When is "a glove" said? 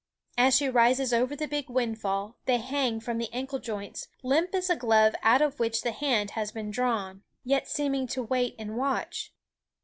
4.67-5.13